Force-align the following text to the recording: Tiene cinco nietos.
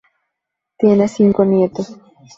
Tiene 0.79 1.07
cinco 1.07 1.45
nietos. 1.45 1.95